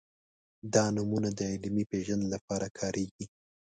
[0.73, 3.25] دا نومونه د علمي پېژند لپاره کارېږي.